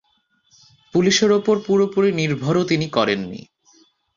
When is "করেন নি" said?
2.89-3.41